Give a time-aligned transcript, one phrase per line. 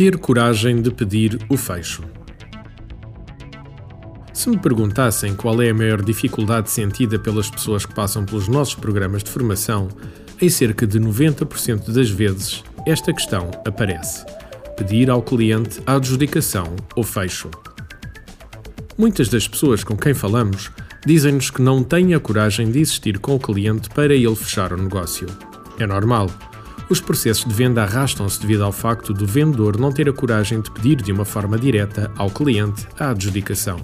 [0.00, 2.02] Ter coragem de pedir o fecho.
[4.32, 8.74] Se me perguntassem qual é a maior dificuldade sentida pelas pessoas que passam pelos nossos
[8.74, 9.88] programas de formação,
[10.40, 14.24] em cerca de 90% das vezes esta questão aparece:
[14.74, 17.50] pedir ao cliente a adjudicação ou fecho.
[18.96, 20.70] Muitas das pessoas com quem falamos
[21.04, 24.82] dizem-nos que não têm a coragem de existir com o cliente para ele fechar o
[24.82, 25.26] negócio.
[25.78, 26.30] É normal
[26.90, 30.72] os processos de venda arrastam-se devido ao facto do vendedor não ter a coragem de
[30.72, 33.80] pedir de uma forma direta ao cliente a adjudicação.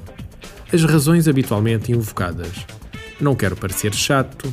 [0.72, 2.66] As razões habitualmente invocadas:
[3.20, 4.52] não quero parecer chato,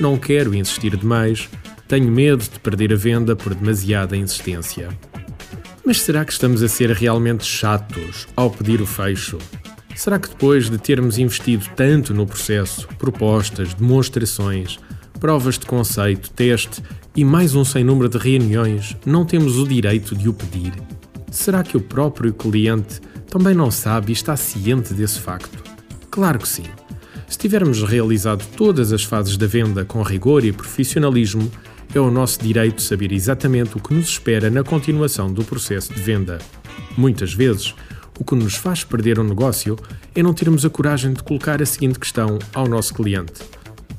[0.00, 1.48] não quero insistir demais,
[1.86, 4.88] tenho medo de perder a venda por demasiada insistência.
[5.84, 9.38] Mas será que estamos a ser realmente chatos ao pedir o fecho?
[9.94, 14.80] Será que depois de termos investido tanto no processo, propostas, demonstrações,
[15.22, 16.82] provas de conceito, teste
[17.14, 20.72] e mais um sem número de reuniões, não temos o direito de o pedir?
[21.30, 25.62] Será que o próprio cliente também não sabe e está ciente desse facto?
[26.10, 26.64] Claro que sim.
[27.28, 31.48] Se tivermos realizado todas as fases da venda com rigor e profissionalismo,
[31.94, 36.02] é o nosso direito saber exatamente o que nos espera na continuação do processo de
[36.02, 36.40] venda.
[36.96, 37.76] Muitas vezes,
[38.18, 39.78] o que nos faz perder um negócio
[40.16, 43.34] é não termos a coragem de colocar a seguinte questão ao nosso cliente: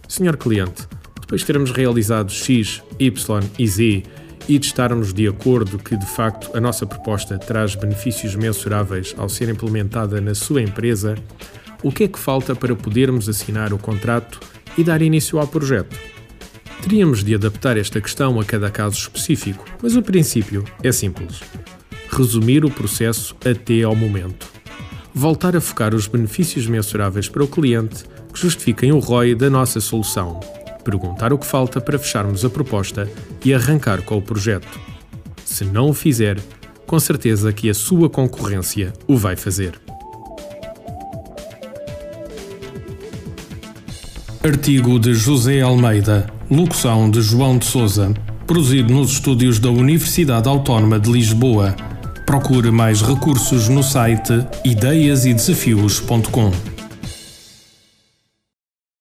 [0.05, 0.85] Senhor cliente,
[1.33, 4.03] depois de termos realizado X, Y e Z
[4.47, 9.27] e de estarmos de acordo que de facto a nossa proposta traz benefícios mensuráveis ao
[9.27, 11.15] ser implementada na sua empresa,
[11.81, 14.39] o que é que falta para podermos assinar o contrato
[14.77, 15.97] e dar início ao projeto?
[16.83, 21.41] Teríamos de adaptar esta questão a cada caso específico, mas o princípio é simples.
[22.11, 24.45] Resumir o processo até ao momento.
[25.11, 29.81] Voltar a focar os benefícios mensuráveis para o cliente que justifiquem o ROI da nossa
[29.81, 30.39] solução
[30.83, 33.09] perguntar o que falta para fecharmos a proposta
[33.43, 34.79] e arrancar com o projeto.
[35.45, 36.37] Se não o fizer,
[36.85, 39.79] com certeza que a sua concorrência o vai fazer.
[44.43, 48.13] Artigo de José Almeida, locução de João de Souza,
[48.45, 51.73] produzido nos estúdios da Universidade Autónoma de Lisboa.
[52.25, 56.72] Procure mais recursos no site ideiasedesafios.com.